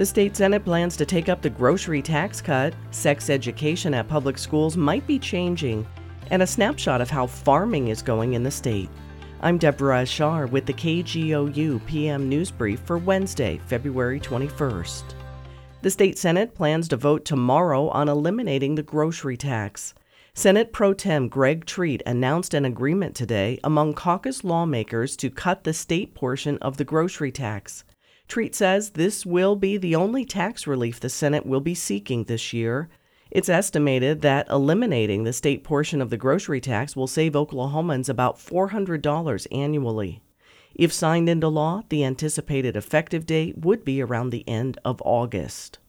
[0.00, 2.72] The state Senate plans to take up the grocery tax cut.
[2.90, 5.86] Sex education at public schools might be changing.
[6.30, 8.88] And a snapshot of how farming is going in the state.
[9.42, 15.02] I'm Deborah Ashar with the KGOU PM News Brief for Wednesday, February 21st.
[15.82, 19.92] The state Senate plans to vote tomorrow on eliminating the grocery tax.
[20.32, 25.74] Senate Pro Tem Greg Treat announced an agreement today among caucus lawmakers to cut the
[25.74, 27.84] state portion of the grocery tax.
[28.30, 32.52] Treat says this will be the only tax relief the Senate will be seeking this
[32.52, 32.88] year.
[33.28, 38.38] It's estimated that eliminating the state portion of the grocery tax will save Oklahomans about
[38.38, 40.22] $400 annually.
[40.76, 45.80] If signed into law, the anticipated effective date would be around the end of August.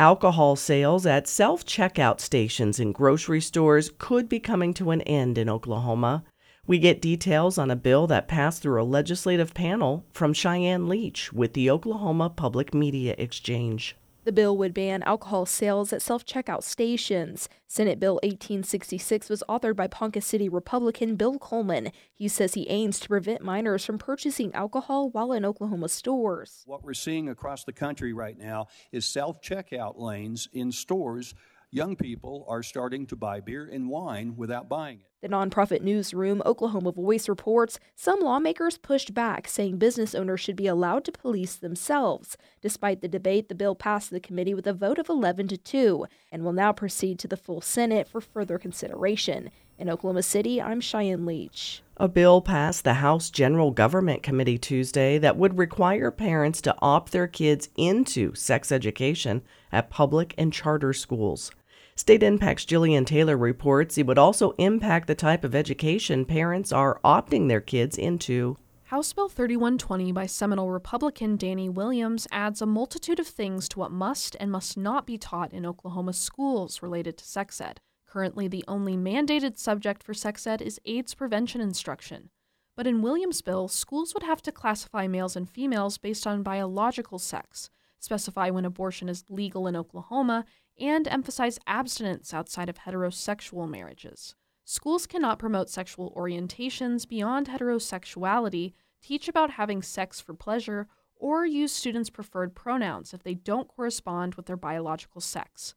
[0.00, 5.36] Alcohol sales at self checkout stations in grocery stores could be coming to an end
[5.36, 6.24] in Oklahoma.
[6.68, 11.32] We get details on a bill that passed through a legislative panel from Cheyenne Leach
[11.32, 13.96] with the Oklahoma Public Media Exchange.
[14.24, 17.48] The bill would ban alcohol sales at self checkout stations.
[17.66, 21.90] Senate Bill 1866 was authored by Ponca City Republican Bill Coleman.
[22.12, 26.64] He says he aims to prevent minors from purchasing alcohol while in Oklahoma stores.
[26.66, 31.34] What we're seeing across the country right now is self checkout lanes in stores
[31.70, 35.07] young people are starting to buy beer and wine without buying it.
[35.20, 40.68] The nonprofit newsroom Oklahoma Voice reports some lawmakers pushed back, saying business owners should be
[40.68, 42.36] allowed to police themselves.
[42.62, 46.06] Despite the debate, the bill passed the committee with a vote of 11 to 2
[46.30, 49.50] and will now proceed to the full Senate for further consideration.
[49.76, 51.82] In Oklahoma City, I'm Cheyenne Leach.
[51.96, 57.10] A bill passed the House General Government Committee Tuesday that would require parents to opt
[57.10, 61.50] their kids into sex education at public and charter schools.
[61.98, 67.00] State Impact's Jillian Taylor reports it would also impact the type of education parents are
[67.04, 68.56] opting their kids into.
[68.84, 73.90] House Bill 3120 by Seminole Republican Danny Williams adds a multitude of things to what
[73.90, 77.80] must and must not be taught in Oklahoma schools related to sex ed.
[78.06, 82.30] Currently, the only mandated subject for sex ed is AIDS prevention instruction.
[82.76, 87.18] But in Williams' bill, schools would have to classify males and females based on biological
[87.18, 90.44] sex, specify when abortion is legal in Oklahoma,
[90.78, 94.34] and emphasize abstinence outside of heterosexual marriages.
[94.64, 100.86] Schools cannot promote sexual orientations beyond heterosexuality, teach about having sex for pleasure,
[101.16, 105.74] or use students' preferred pronouns if they don't correspond with their biological sex.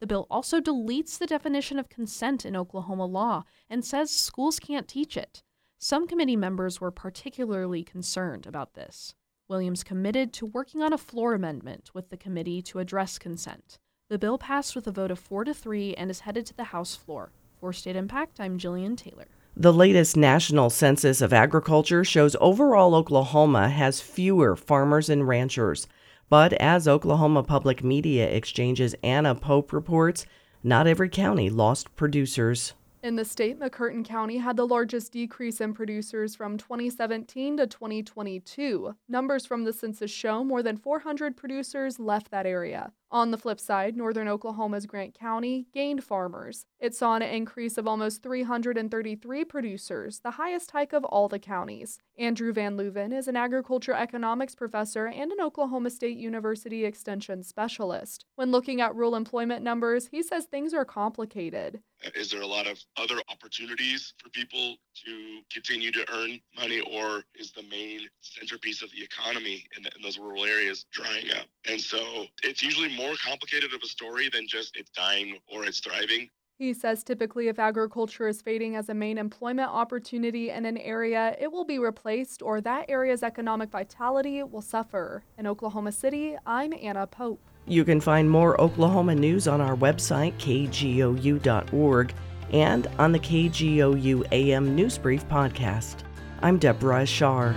[0.00, 4.88] The bill also deletes the definition of consent in Oklahoma law and says schools can't
[4.88, 5.42] teach it.
[5.78, 9.14] Some committee members were particularly concerned about this.
[9.48, 13.78] Williams committed to working on a floor amendment with the committee to address consent.
[14.08, 16.64] The bill passed with a vote of 4 to 3 and is headed to the
[16.64, 17.32] House floor.
[17.60, 19.28] For State Impact, I'm Jillian Taylor.
[19.56, 25.86] The latest National Census of Agriculture shows overall Oklahoma has fewer farmers and ranchers.
[26.28, 30.24] But as Oklahoma Public Media Exchange's Anna Pope reports,
[30.62, 32.72] not every county lost producers.
[33.02, 38.94] In the state, McCurtain County had the largest decrease in producers from 2017 to 2022.
[39.08, 42.92] Numbers from the census show more than 400 producers left that area.
[43.10, 46.64] On the flip side, northern Oklahoma's Grant County gained farmers.
[46.78, 51.98] It saw an increase of almost 333 producers, the highest hike of all the counties.
[52.16, 58.24] Andrew Van Leuven is an agriculture economics professor and an Oklahoma State University Extension specialist.
[58.36, 61.80] When looking at rural employment numbers, he says things are complicated.
[62.14, 67.22] Is there a lot of other opportunities for people to continue to earn money, or
[67.34, 71.46] is the main centerpiece of the economy in, in those rural areas drying up?
[71.68, 75.80] And so it's usually more complicated of a story than just it's dying or it's
[75.80, 76.28] thriving.
[76.58, 81.34] He says typically, if agriculture is fading as a main employment opportunity in an area,
[81.40, 85.24] it will be replaced or that area's economic vitality will suffer.
[85.36, 87.40] In Oklahoma City, I'm Anna Pope.
[87.66, 92.12] You can find more Oklahoma news on our website, kgou.org,
[92.52, 95.98] and on the KGOU AM News Brief podcast.
[96.42, 97.54] I'm Deborah Ashar.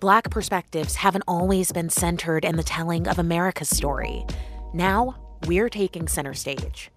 [0.00, 4.26] Black perspectives haven't always been centered in the telling of America's story.
[4.74, 5.14] Now,
[5.46, 6.90] we're taking center stage.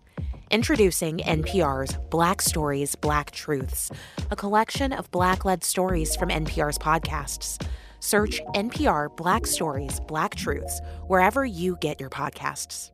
[0.49, 3.91] Introducing NPR's Black Stories, Black Truths,
[4.31, 7.63] a collection of Black led stories from NPR's podcasts.
[8.05, 12.91] Search NPR Black Stories, Black Truths wherever you get your podcasts.